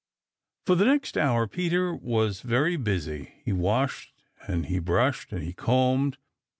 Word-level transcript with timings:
For 0.65 0.73
the 0.73 0.85
next 0.85 1.15
hour 1.15 1.45
Peter 1.47 1.93
was 1.93 2.41
very 2.41 2.75
busy. 2.75 3.33
He 3.45 3.53
washed 3.53 4.11
and 4.47 4.65
he 4.65 4.79
brushed 4.79 5.31
and 5.31 5.43
he 5.43 5.53
combed. 5.53 6.17